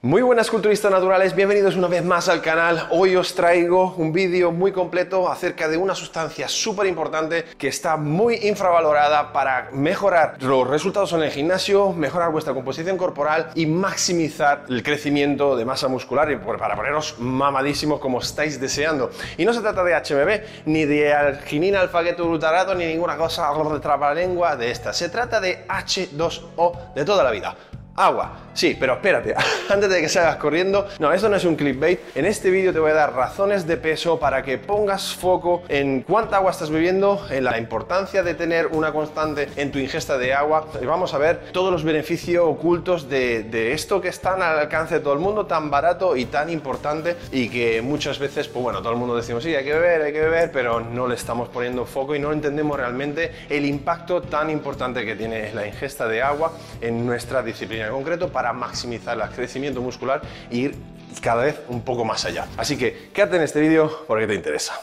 [0.00, 2.86] Muy buenas culturistas naturales, bienvenidos una vez más al canal.
[2.90, 7.96] Hoy os traigo un vídeo muy completo acerca de una sustancia súper importante que está
[7.96, 14.66] muy infravalorada para mejorar los resultados en el gimnasio, mejorar vuestra composición corporal y maximizar
[14.68, 19.10] el crecimiento de masa muscular y para poneros mamadísimos como estáis deseando.
[19.36, 24.14] Y no se trata de HMB, ni de arginina, alfagueto glutarato, ni ninguna cosa de
[24.14, 24.92] lengua de esta.
[24.92, 27.56] Se trata de H2O de toda la vida
[27.98, 28.47] agua.
[28.58, 29.36] Sí, pero espérate,
[29.68, 32.00] antes de que salgas corriendo, no, esto no es un clickbait.
[32.16, 36.02] En este vídeo te voy a dar razones de peso para que pongas foco en
[36.02, 40.34] cuánta agua estás bebiendo, en la importancia de tener una constante en tu ingesta de
[40.34, 40.66] agua.
[40.84, 45.12] Vamos a ver todos los beneficios ocultos de, esto que está al alcance de todo
[45.12, 48.98] el mundo, tan barato y tan importante y que muchas veces, pues bueno, todo el
[48.98, 52.16] mundo decimos, sí, hay que beber, hay que beber, pero no le estamos poniendo foco
[52.16, 57.06] y no entendemos realmente el impacto tan importante que tiene la ingesta de agua en
[57.06, 60.74] nuestra disciplina concreto para maximizar el crecimiento muscular e ir
[61.20, 62.46] cada vez un poco más allá.
[62.56, 64.80] Así que quédate en este vídeo porque te interesa.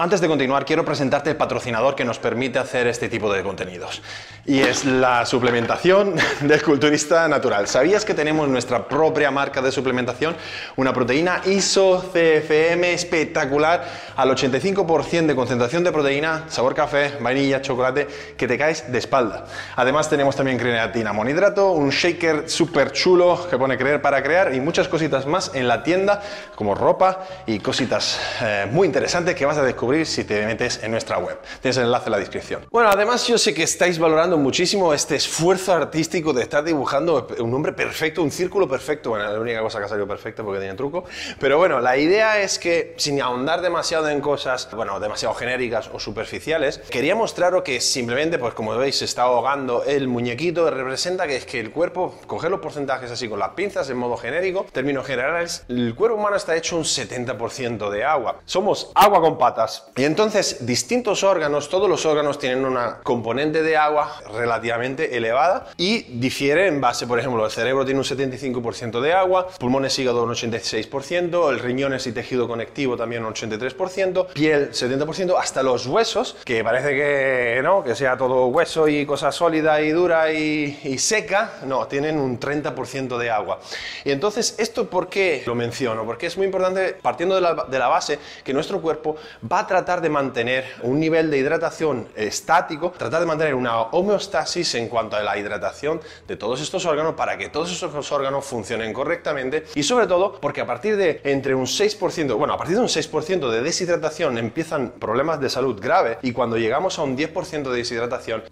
[0.00, 4.00] Antes de continuar, quiero presentarte el patrocinador que nos permite hacer este tipo de contenidos.
[4.46, 7.66] Y es la suplementación del culturista natural.
[7.66, 10.36] ¿Sabías que tenemos nuestra propia marca de suplementación?
[10.76, 18.46] Una proteína ISO-CFM espectacular al 85% de concentración de proteína, sabor café, vainilla, chocolate, que
[18.46, 19.46] te caes de espalda.
[19.74, 24.60] Además tenemos también creatina monohidrato, un shaker súper chulo que pone creer para crear y
[24.60, 26.22] muchas cositas más en la tienda,
[26.54, 30.90] como ropa y cositas eh, muy interesantes que vas a descubrir si te metes en
[30.90, 31.38] nuestra web.
[31.60, 32.66] Tienes el enlace en la descripción.
[32.70, 37.50] Bueno, además yo sé que estáis valorando muchísimo este esfuerzo artístico de estar dibujando un
[37.50, 39.10] nombre perfecto, un círculo perfecto.
[39.10, 41.04] Bueno, la única cosa que ha salido perfecta porque tenía truco.
[41.40, 45.98] Pero bueno, la idea es que sin ahondar demasiado en cosas, bueno, demasiado genéricas o
[45.98, 51.36] superficiales, quería mostraros que simplemente, pues como veis, se está ahogando el muñequito, representa que
[51.36, 55.06] es que el cuerpo, coger los porcentajes así con las pinzas en modo genérico, términos
[55.06, 58.40] generales, el cuerpo humano está hecho un 70% de agua.
[58.44, 63.76] Somos agua con patas, y entonces, distintos órganos, todos los órganos tienen una componente de
[63.76, 69.12] agua relativamente elevada y difiere en base, por ejemplo, el cerebro tiene un 75% de
[69.12, 75.36] agua, pulmones, hígado un 86%, el riñones y tejido conectivo también un 83%, piel 70%,
[75.38, 79.90] hasta los huesos, que parece que no, que sea todo hueso y cosa sólida y
[79.90, 83.60] dura y, seca, no, tienen un 30% de agua.
[84.04, 86.04] Y entonces, ¿esto por qué lo menciono?
[86.04, 89.16] Porque es muy importante, partiendo de la, base, que nuestro cuerpo
[89.50, 94.74] va a tratar de mantener un nivel de hidratación estático, tratar de mantener una homeostasis
[94.74, 98.92] en cuanto a la hidratación de todos estos órganos para que todos esos órganos funcionen
[98.92, 102.82] correctamente y sobre todo porque a partir de entre un 6%, bueno, a partir de
[102.82, 107.70] un 6% de deshidratación empiezan problemas de salud grave y cuando llegamos a un 10%
[107.70, 108.42] de deshidratación,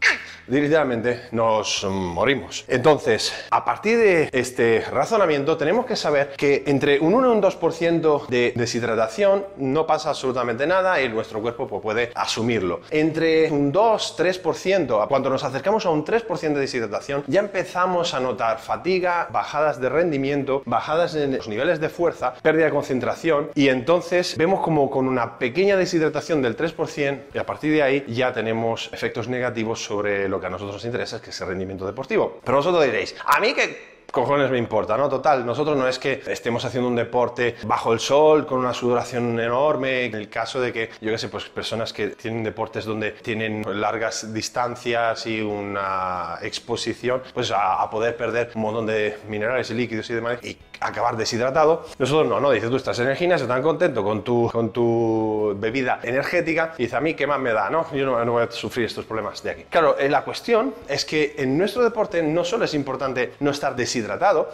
[0.49, 2.65] literalmente nos morimos.
[2.69, 7.43] Entonces, a partir de este razonamiento tenemos que saber que entre un 1 y un
[7.43, 12.81] 2% de deshidratación no pasa absolutamente nada nuestro cuerpo pues, puede asumirlo.
[12.91, 18.59] Entre un 2-3%, cuando nos acercamos a un 3% de deshidratación, ya empezamos a notar
[18.59, 24.37] fatiga, bajadas de rendimiento, bajadas en los niveles de fuerza, pérdida de concentración y entonces
[24.37, 28.91] vemos como con una pequeña deshidratación del 3% y a partir de ahí ya tenemos
[28.93, 32.41] efectos negativos sobre lo que a nosotros nos interesa, que es el rendimiento deportivo.
[32.45, 35.11] Pero vosotros diréis, a mí que cojones me importa, ¿no?
[35.11, 39.39] Total, nosotros no es que estemos haciendo un deporte bajo el sol, con una sudoración
[39.39, 43.11] enorme, en el caso de que, yo qué sé, pues personas que tienen deportes donde
[43.11, 49.75] tienen largas distancias y una exposición, pues a, poder perder un montón de minerales y
[49.75, 51.85] líquidos y demás, y acabar deshidratado.
[51.99, 55.55] Nosotros no, no, dices tú estás en el gimnasio tan contento con tu, con tu
[55.59, 57.69] bebida energética, y dice a mí, ¿qué más me da?
[57.69, 59.65] No, yo no, voy a sufrir estos problemas de aquí.
[59.69, 63.77] Claro, eh, la cuestión es que en nuestro deporte no solo es importante no estar
[63.77, 64.06] deshidratado,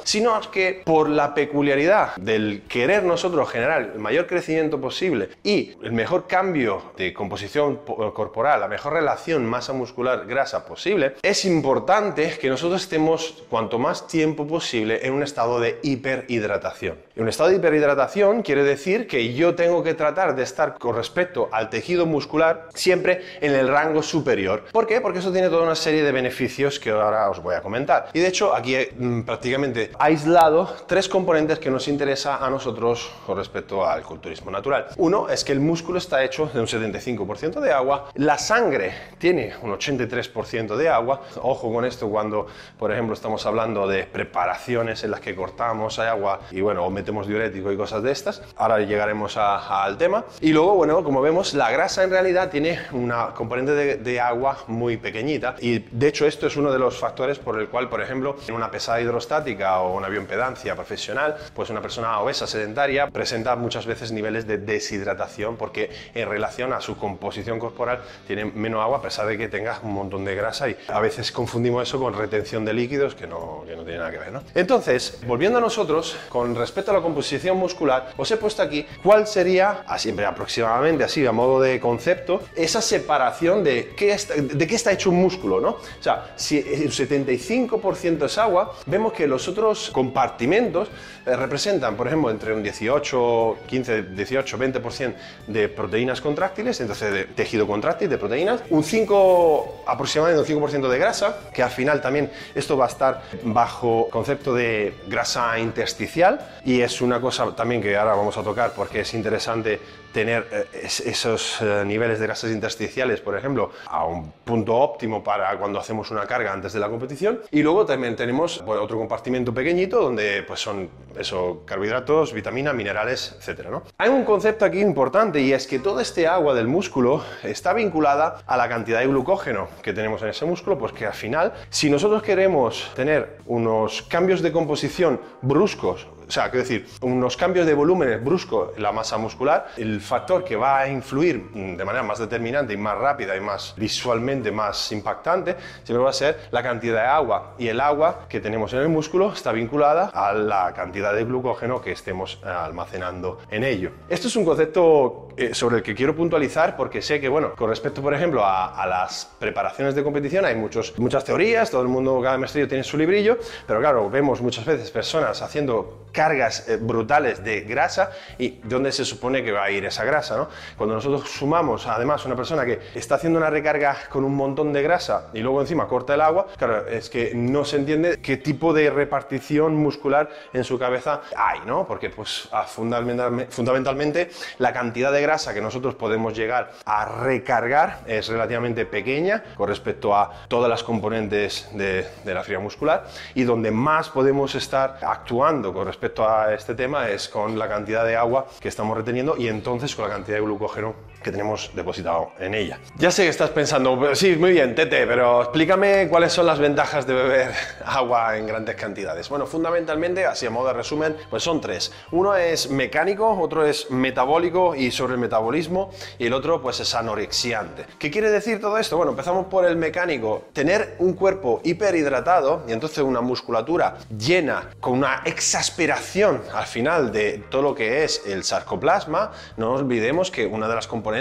[0.04, 5.92] sino que por la peculiaridad del querer nosotros generar el mayor crecimiento posible y el
[5.92, 7.80] mejor cambio de composición
[8.14, 14.06] corporal, la mejor relación masa muscular grasa posible, es importante que nosotros estemos cuanto más
[14.06, 16.98] tiempo posible en un estado de hiper hiperhidratación.
[17.14, 20.96] Y un estado de hiperhidratación quiere decir que yo tengo que tratar de estar con
[20.96, 24.64] respecto al tejido muscular siempre en el rango superior.
[24.72, 25.00] ¿Por qué?
[25.00, 28.08] Porque eso tiene toda una serie de beneficios que ahora os voy a comentar.
[28.12, 33.38] Y de hecho aquí mm, prácticamente aislado tres componentes que nos interesa a nosotros con
[33.38, 34.88] respecto al culturismo natural.
[34.98, 39.54] Uno es que el músculo está hecho de un 75% de agua, la sangre tiene
[39.62, 41.22] un 83% de agua.
[41.40, 42.46] Ojo con esto cuando,
[42.78, 47.72] por ejemplo, estamos hablando de preparaciones en las que cortamos agua y bueno, metemos diurético
[47.72, 48.42] y cosas de estas.
[48.56, 50.26] Ahora llegaremos al tema.
[50.42, 54.98] Y luego, bueno, como vemos, la grasa en realidad tiene una componente de, agua muy
[54.98, 58.36] pequeñita y de hecho esto es uno de los factores por el cual, por ejemplo,
[58.46, 63.86] en una pesada prostática o una bioimpedancia profesional, pues una persona obesa sedentaria presenta muchas
[63.86, 69.02] veces niveles de deshidratación porque en relación a su composición corporal tiene menos agua a
[69.02, 72.64] pesar de que tenga un montón de grasa y a veces confundimos eso con retención
[72.64, 74.32] de líquidos que no, que no tiene nada que ver.
[74.32, 74.42] ¿no?
[74.56, 79.28] Entonces, volviendo a nosotros, con respecto a la composición muscular, os he puesto aquí cuál
[79.28, 84.74] sería, siempre aproximadamente así, a modo de concepto, esa separación de qué está, de qué
[84.74, 85.60] está hecho un músculo.
[85.60, 85.68] ¿no?
[85.70, 90.88] O sea, si el 75% es agua, vemos que los otros compartimentos
[91.24, 95.14] eh, representan, por ejemplo, entre un 18, 15, 18, 20%
[95.46, 100.98] de proteínas contráctiles, entonces de tejido contráctil, de proteínas, un 5, aproximadamente un 5% de
[100.98, 106.80] grasa, que al final también esto va a estar bajo concepto de grasa intersticial y
[106.80, 109.80] es una cosa también que ahora vamos a tocar porque es interesante
[110.12, 115.56] tener eh, esos eh, niveles de grasas intersticiales, por ejemplo, a un punto óptimo para
[115.58, 117.40] cuando hacemos una carga antes de la competición.
[117.50, 120.88] Y luego también tenemos pues, otro compartimento pequeñito donde pues, son
[121.18, 123.66] eso, carbohidratos, vitaminas, minerales, etc.
[123.68, 123.82] ¿no?
[123.98, 128.42] Hay un concepto aquí importante y es que toda este agua del músculo está vinculada
[128.46, 131.90] a la cantidad de glucógeno que tenemos en ese músculo, pues que al final, si
[131.90, 137.74] nosotros queremos tener unos cambios de composición bruscos, o sea, quiero decir, unos cambios de
[137.74, 142.20] volumen bruscos en la masa muscular, el factor que va a influir de manera más
[142.20, 147.02] determinante y más rápida y más visualmente más impactante siempre va a ser la cantidad
[147.02, 147.54] de agua.
[147.58, 151.80] Y el agua que tenemos en el músculo está vinculada a la cantidad de glucógeno
[151.80, 153.90] que estemos eh, almacenando en ello.
[154.08, 157.70] Esto es un concepto eh, sobre el que quiero puntualizar porque sé que, bueno, con
[157.70, 162.20] respecto, por ejemplo, a, las preparaciones de competición hay muchos, muchas teorías, todo el mundo,
[162.22, 167.42] cada maestrillo tiene su librillo, pero claro, vemos muchas veces personas haciendo cargas eh, brutales
[167.42, 170.48] de grasa y dónde se supone que va a ir esa grasa, ¿no?
[170.76, 174.82] Cuando nosotros sumamos además una persona que está haciendo una recarga con un montón de
[174.82, 178.74] grasa y luego encima corta el agua, claro, es que no se entiende qué tipo
[178.74, 181.86] de repartición muscular en su cabeza hay, ¿no?
[181.86, 188.86] Porque pues fundamentalmente la cantidad de grasa que nosotros podemos llegar a recargar es relativamente
[188.86, 194.08] pequeña con respecto a todas las componentes de, de la fibra muscular y donde más
[194.10, 198.68] podemos estar actuando con respecto a este tema es con la cantidad de agua que
[198.68, 202.78] estamos reteniendo y entonces con la cantidad de glucógeno que tenemos depositado en ella.
[202.98, 207.06] Ya sé que estás pensando, sí, muy bien, Tete, pero explícame cuáles son las ventajas
[207.06, 207.52] de beber
[207.84, 209.28] agua en grandes cantidades.
[209.28, 211.92] Bueno, fundamentalmente, así a modo de resumen, pues son tres.
[212.10, 216.94] Uno es mecánico, otro es metabólico y sobre el metabolismo, y el otro pues es
[216.94, 217.86] anorexiante.
[217.98, 218.96] ¿Qué quiere decir todo esto?
[218.96, 220.44] Bueno, empezamos por el mecánico.
[220.52, 227.44] Tener un cuerpo hiperhidratado y entonces una musculatura llena con una exasperación al final de
[227.50, 231.11] todo lo que es el sarcoplasma, no olvidemos que una de las componentes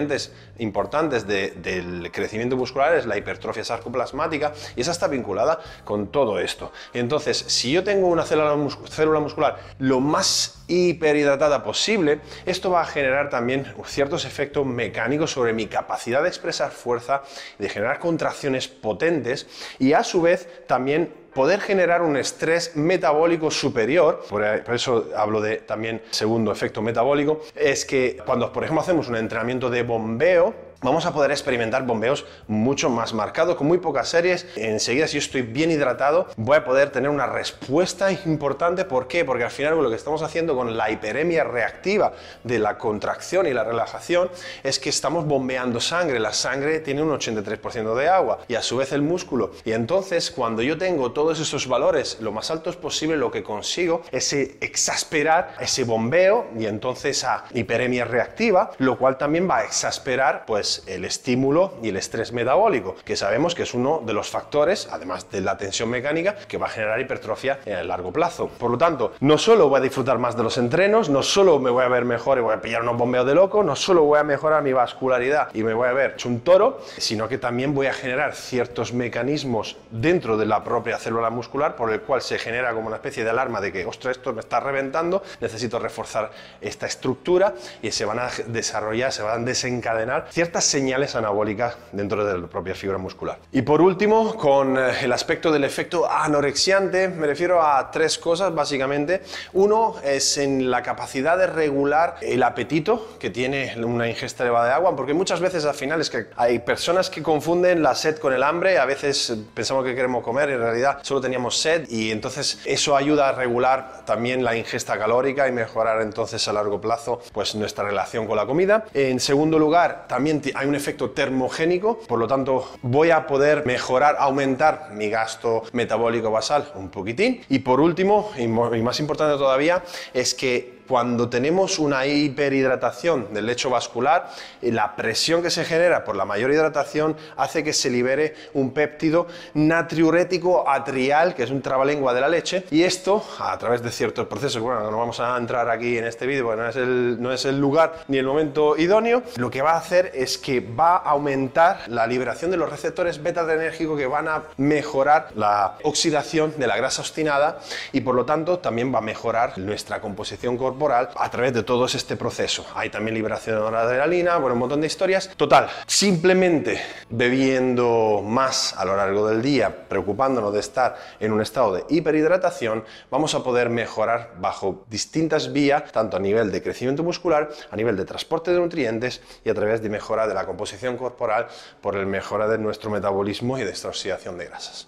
[0.58, 6.72] importantes del crecimiento muscular es la hipertrofia sarcoplasmática y esa está vinculada con todo esto.
[6.94, 8.56] Entonces, si yo tengo una célula,
[8.90, 15.54] célula muscular lo más hiperhidratada posible, esto va a generar también ciertos efectos mecánicos sobre
[15.54, 17.24] mi capacidad de expresar fuerza,
[17.60, 19.48] de generar contracciones potentes
[19.80, 24.44] y a su vez también poder generar un estrés metabólico superior, por,
[24.74, 29.70] eso hablo de también segundo efecto metabólico, es que cuando por ejemplo hacemos un entrenamiento
[29.70, 34.48] de bombeo, vamos a poder experimentar bombeos mucho más marcados, con muy pocas series.
[34.56, 38.86] Enseguida, si yo estoy bien hidratado, voy a poder tener una respuesta importante.
[38.86, 39.24] ¿Por qué?
[39.24, 42.14] Porque al final lo que estamos haciendo con la hiperemia reactiva
[42.44, 44.30] de la contracción y la relajación
[44.64, 46.20] es que estamos bombeando sangre.
[46.20, 49.52] La sangre tiene un 83% de agua y a su vez el músculo.
[49.64, 54.02] Y entonces, cuando yo tengo todos esos valores lo más altos posible, lo que consigo
[54.12, 60.46] es exasperar ese bombeo y entonces a hiperemia reactiva, lo cual también va a exasperar
[60.46, 64.88] pues el estímulo y el estrés metabólico, que sabemos que es uno de los factores,
[64.92, 68.48] además de la tensión mecánica, que va a generar hipertrofia en el largo plazo.
[68.48, 71.70] Por lo tanto, no solo voy a disfrutar más de los entrenos, no solo me
[71.70, 74.20] voy a ver mejor y voy a pillar unos bombeos de loco, no solo voy
[74.20, 77.88] a mejorar mi vascularidad y me voy a ver un toro, sino que también voy
[77.88, 82.74] a generar ciertos mecanismos dentro de la propia célula muscular por el cual se genera
[82.74, 86.86] como una especie de alarma de que, ostras, esto me está reventando, necesito reforzar esta
[86.86, 92.38] estructura y se van a desarrollar, se van a desencadenar ciertas señales anabólicas dentro de
[92.38, 93.40] la propia fibra muscular.
[93.52, 98.54] Y por último, con eh, el aspecto del efecto anorexiante, me refiero a tres cosas
[98.54, 99.22] básicamente.
[99.54, 104.74] Uno es en la capacidad de regular el apetito que tiene una ingesta elevada de
[104.74, 108.34] agua, porque muchas veces al final es que hay personas que confunden la sed con
[108.34, 112.12] el hambre, a veces pensamos que queremos comer y en realidad solo teníamos sed y
[112.12, 117.22] entonces eso ayuda a regular también la ingesta calórica y mejorar entonces a largo plazo
[117.34, 118.86] pues nuestra relación con la comida.
[118.94, 124.16] En segundo lugar, también hay un efecto termogénico, por lo tanto voy a poder mejorar,
[124.20, 127.42] aumentar mi gasto metabólico basal un poquitín.
[127.50, 133.70] Y por último, y más importante todavía, es que cuando tenemos una hiperhidratación del lecho
[133.70, 134.30] vascular,
[134.62, 139.26] la presión que se genera por la mayor hidratación hace que se libere un péptido
[139.54, 144.28] natriurético atrial, que es un trabalengua de la leche, y esto, a través de ciertos
[144.28, 147.32] procesos, bueno, no vamos a entrar aquí en este vídeo porque no es, el, no
[147.32, 150.98] es el lugar ni el momento idóneo, lo que va a hacer es que va
[150.98, 156.68] a aumentar la liberación de los receptores beta-adrenérgicos que van a mejorar la oxidación de
[156.68, 157.60] la grasa obstinada
[157.94, 161.86] y por lo tanto también va a mejorar nuestra composición corporal a través de todo
[161.86, 162.66] este proceso.
[162.74, 165.30] Hay también liberación de adrenalina, bueno, un montón de historias.
[165.38, 171.76] Total, simplemente bebiendo más a lo largo del día, preocupándonos de estar en un estado
[171.76, 177.50] de hiperhidratación, vamos a poder mejorar bajo distintas vías, tanto a nivel de crecimiento muscular,
[177.70, 181.48] a nivel de transporte de nutrientes y a través de mejora de la composición corporal
[181.82, 184.88] por el mejora de nuestro metabolismo y de esta oxidación de grasas.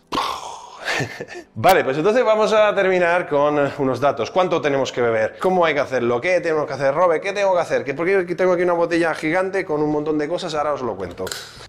[1.56, 4.32] vale, pues entonces vamos a terminar con unos datos.
[4.32, 5.38] ¿Cuánto tenemos que beber?
[5.40, 6.20] ¿Cómo hay que hacerlo?
[6.22, 7.22] ¿Qué tenemos que hacer, Robe?
[7.22, 7.96] ¿Qué tengo que hacer?
[7.96, 11.26] Porque tengo aquí una botella gigante con un montón de cosas, ahora os lo cuento.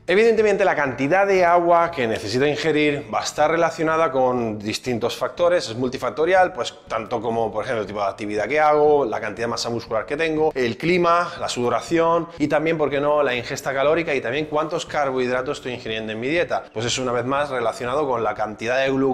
[0.06, 5.68] Evidentemente la cantidad de agua que necesito ingerir va a estar relacionada con distintos factores,
[5.68, 9.46] es multifactorial, pues tanto como por ejemplo el tipo de actividad que hago, la cantidad
[9.46, 13.34] de masa muscular que tengo, el clima, la sudoración y también, ¿por qué no?, la
[13.34, 16.64] ingesta calórica y también cuántos carbohidratos estoy ingiriendo en mi dieta.
[16.72, 19.13] Pues es una vez más relacionado con la cantidad de glucosa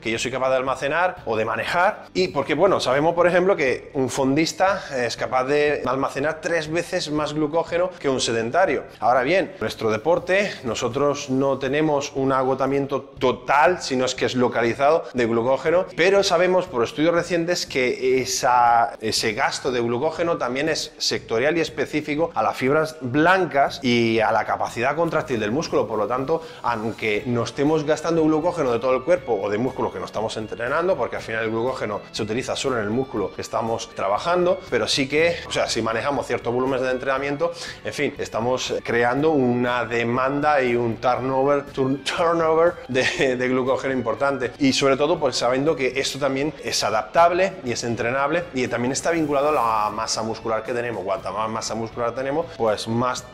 [0.00, 2.06] que yo soy capaz de almacenar o de manejar.
[2.14, 7.10] Y porque, bueno, sabemos, por ejemplo, que un fondista es capaz de almacenar tres veces
[7.10, 8.84] más glucógeno que un sedentario.
[9.00, 15.04] Ahora bien, nuestro deporte, nosotros no tenemos un agotamiento total, sino es que es localizado
[15.12, 21.56] de glucógeno, pero sabemos por estudios recientes que ese gasto de glucógeno también es sectorial
[21.56, 25.86] y específico a las fibras blancas y a la capacidad contractil del músculo.
[25.86, 29.92] Por lo tanto, aunque no estemos gastando glucógeno de todo el cuerpo, o de músculo
[29.92, 33.32] que no estamos entrenando, porque al final el glucógeno se utiliza solo en el músculo
[33.34, 37.52] que estamos trabajando, pero sí que, o sea, si manejamos ciertos volúmenes de entrenamiento,
[37.84, 44.52] en fin, estamos creando una demanda y un turnover, turnover de, de glucógeno importante.
[44.58, 48.92] Y sobre todo, pues sabiendo que esto también es adaptable y es entrenable y también
[48.92, 51.04] está vinculado a la masa muscular que tenemos.
[51.04, 53.24] Cuanta más masa muscular tenemos, pues más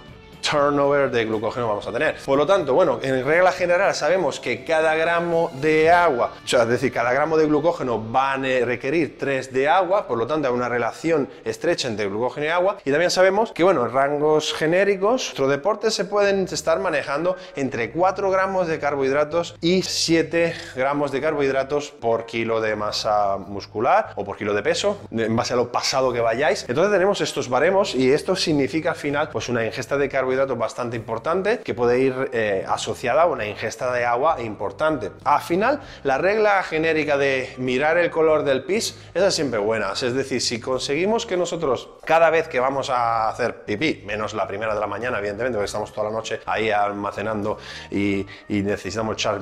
[0.40, 2.16] turnover de glucógeno vamos a tener.
[2.24, 6.62] Por lo tanto, bueno, en regla general sabemos que cada gramo de agua, o sea,
[6.62, 10.48] es decir, cada gramo de glucógeno va a requerir 3 de agua, por lo tanto
[10.48, 12.78] hay una relación estrecha entre glucógeno y agua.
[12.84, 17.90] Y también sabemos que, bueno, en rangos genéricos, nuestro deporte se pueden estar manejando entre
[17.90, 24.24] 4 gramos de carbohidratos y 7 gramos de carbohidratos por kilo de masa muscular o
[24.24, 26.64] por kilo de peso, en base a lo pasado que vayáis.
[26.68, 30.56] Entonces tenemos estos baremos y esto significa al final pues una ingesta de carbohidratos carbohidrato
[30.56, 35.10] bastante importante que puede ir eh, asociada a una ingesta de agua importante.
[35.24, 39.92] Al final, la regla genérica de mirar el color del pis, es siempre buena.
[39.92, 44.46] Es decir, si conseguimos que nosotros cada vez que vamos a hacer pipí, menos la
[44.46, 47.58] primera de la mañana, evidentemente, porque estamos toda la noche ahí almacenando
[47.90, 49.40] y, necesitamos echar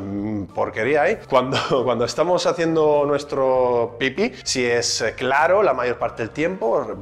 [0.55, 6.31] porquería ahí, cuando, cuando estamos haciendo nuestro pipí, si es claro la mayor parte del
[6.31, 6.97] tiempo,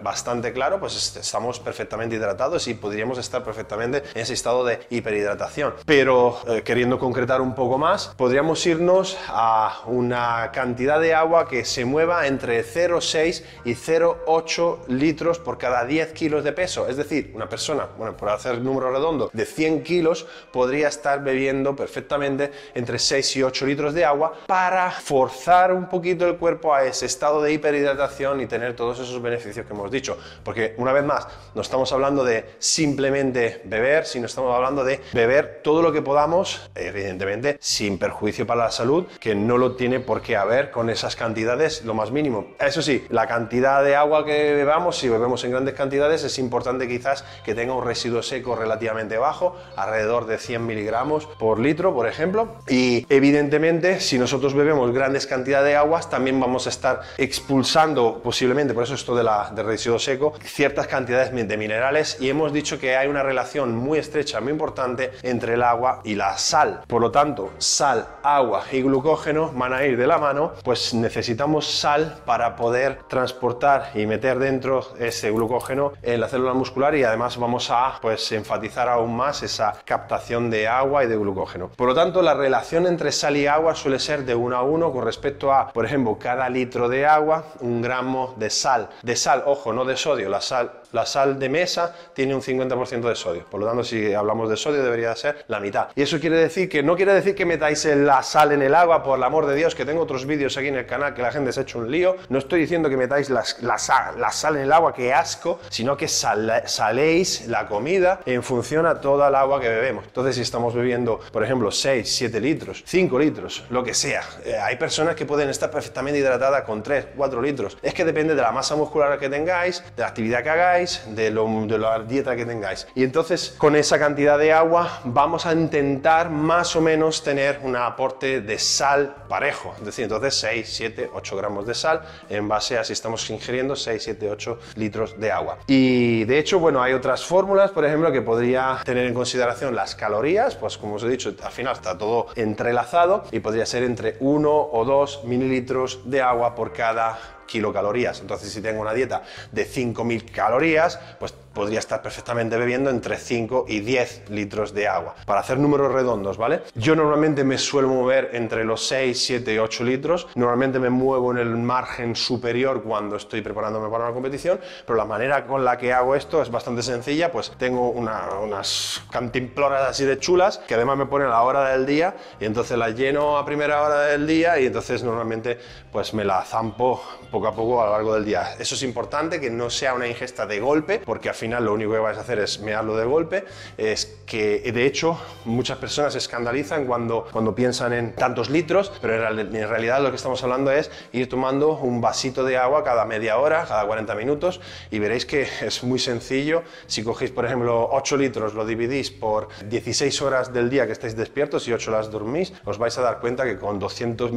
[0.00, 5.74] bastante claro, pues estamos perfectamente hidratados y podríamos estar perfectamente en ese estado de hiperhidratación.
[5.86, 11.64] Pero eh, queriendo concretar un poco más, podríamos irnos a una cantidad de agua que
[11.64, 16.88] se mueva entre 0,6 y 0,8 litros por cada 10 kilos de peso.
[16.88, 21.74] Es decir, una persona, bueno, por hacer número redondo, de 100 kilos podría estar bebiendo
[21.74, 26.84] perfectamente entre 6 y 8 litros de agua para forzar un poquito el cuerpo a
[26.84, 30.18] ese estado de hiperhidratación y tener todos esos beneficios que hemos dicho.
[30.44, 35.60] Porque una vez más, no estamos hablando de simplemente beber, sino estamos hablando de beber
[35.62, 40.22] todo lo que podamos, evidentemente sin perjuicio para la salud, que no lo tiene por
[40.22, 42.48] qué haber con esas cantidades lo más mínimo.
[42.58, 46.88] Eso sí, la cantidad de agua que bebamos, si bebemos en grandes cantidades, es importante
[46.88, 52.08] quizás que tenga un residuo seco relativamente bajo, alrededor de 100 miligramos por litro, por
[52.08, 52.56] ejemplo.
[52.68, 58.74] Y evidentemente, si nosotros bebemos grandes cantidades de aguas, también vamos a estar expulsando posiblemente,
[58.74, 62.78] por eso esto de la, de residuo seco, ciertas cantidades de minerales y hemos dicho
[62.78, 66.82] que hay una relación muy estrecha, muy importante entre el agua y la sal.
[66.86, 71.66] Por lo tanto, sal, agua y glucógeno van a ir de la mano, pues necesitamos
[71.66, 77.36] sal para poder transportar y meter dentro ese glucógeno en la célula muscular y además
[77.36, 81.68] vamos a pues enfatizar aún más esa captación de agua y de glucógeno.
[81.68, 84.90] Por lo tanto, la relación entre sal y agua suele ser de 1 a 1
[84.90, 88.88] con respecto a, por ejemplo, cada litro de agua, un gramo de sal.
[89.02, 93.01] De sal, ojo, no de sodio, la sal La sal de mesa tiene un 50%
[93.08, 95.88] de sodio, por lo tanto si hablamos de sodio debería ser la mitad.
[95.94, 99.02] Y eso quiere decir que no quiere decir que metáis la sal en el agua,
[99.02, 101.32] por el amor de Dios, que tengo otros vídeos aquí en el canal que la
[101.32, 102.16] gente se ha hecho un lío.
[102.28, 103.44] No estoy diciendo que metáis la,
[103.78, 109.28] sal, en el agua, que asco, sino que saléis la comida en función a toda
[109.28, 110.04] el agua que bebemos.
[110.04, 114.56] Entonces si estamos bebiendo, por ejemplo, 6, 7 litros, 5 litros, lo que sea, eh,
[114.56, 117.78] hay personas que pueden estar perfectamente hidratadas con 3, 4 litros.
[117.82, 121.30] Es que depende de la masa muscular que tengáis, de la actividad que hagáis, de
[121.30, 122.81] la dieta que tengáis.
[122.94, 127.76] Y entonces con esa cantidad de agua vamos a intentar más o menos tener un
[127.76, 129.74] aporte de sal parejo.
[129.78, 133.76] Es decir, entonces 6, 7, 8 gramos de sal en base a si estamos ingiriendo
[133.76, 135.58] 6, 7, 8 litros de agua.
[135.66, 139.94] Y de hecho, bueno, hay otras fórmulas, por ejemplo, que podría tener en consideración las
[139.94, 144.16] calorías, pues como os he dicho, al final está todo entrelazado y podría ser entre
[144.20, 148.20] 1 o 2 mililitros de agua por cada kilocalorías.
[148.20, 153.66] Entonces, si tengo una dieta de 5.000 calorías, pues podría estar perfectamente bebiendo entre 5
[153.68, 155.14] y 10 litros de agua.
[155.26, 156.62] Para hacer números redondos, ¿vale?
[156.74, 160.28] Yo normalmente me suelo mover entre los 6, 7 y 8 litros.
[160.34, 165.04] Normalmente me muevo en el margen superior cuando estoy preparándome para una competición, pero la
[165.04, 170.18] manera con la que hago esto es bastante sencilla, pues tengo unas cantimploras así de
[170.18, 173.44] chulas que además me ponen a la hora del día y entonces las lleno a
[173.44, 175.58] primera hora del día y entonces normalmente
[175.90, 178.54] pues me la zampo poco a poco a lo largo del día.
[178.58, 181.92] Eso es importante, que no sea una ingesta de golpe, porque al final lo único
[181.92, 183.44] que vais a hacer es mearlo de golpe.
[183.78, 189.14] Es que, de hecho, muchas personas se escandalizan cuando, cuando piensan en tantos litros, pero
[189.26, 193.38] en realidad lo que estamos hablando es ir tomando un vasito de agua cada media
[193.38, 194.60] hora, cada 40 minutos,
[194.90, 196.62] y veréis que es muy sencillo.
[196.86, 201.16] Si cogéis, por ejemplo, 8 litros, lo dividís por 16 horas del día que estáis
[201.16, 204.30] despiertos y 8 las dormís, os vais a dar cuenta que con 200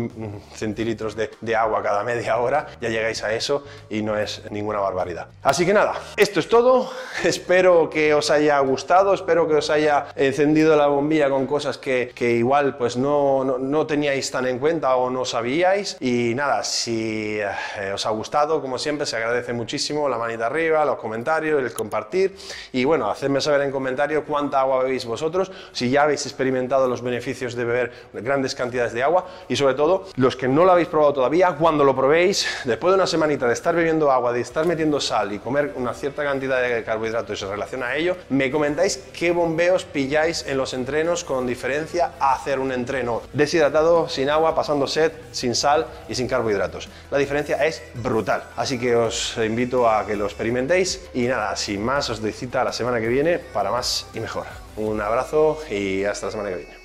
[0.54, 5.28] centilitros de agua cada media hora llegáis a eso y no es ninguna barbaridad.
[5.44, 6.92] Así que nada, esto es todo.
[7.24, 12.12] Espero que os haya gustado, espero que os haya encendido la bombilla con cosas que,
[12.14, 15.98] que igual pues no, no, teníais tan en cuenta o no sabíais.
[16.00, 20.86] Y nada, si eh, os ha gustado, como siempre, se agradece muchísimo la manita arriba,
[20.86, 22.36] los comentarios, el compartir.
[22.72, 27.02] Y bueno, hacedme saber en comentarios cuánta agua bebéis vosotros, si ya habéis experimentado los
[27.02, 30.88] beneficios de beber grandes cantidades de agua y sobre todo los que no lo habéis
[30.88, 34.42] probado todavía, cuando lo probéis, después después de una semanita de estar bebiendo agua, de
[34.42, 38.18] estar metiendo sal y comer una cierta cantidad de carbohidratos y se relaciona a ello,
[38.28, 44.10] me comentáis qué bombeos pilláis en los entrenos con diferencia a hacer un entreno deshidratado,
[44.10, 46.90] sin agua, pasando sed, sin sal y sin carbohidratos.
[47.12, 51.82] La diferencia es brutal, así que os invito a que lo experimentéis y nada, sin
[51.82, 54.48] más os doy cita la semana que viene para más y mejor.
[54.76, 56.76] Un abrazo y hasta la semana que viene.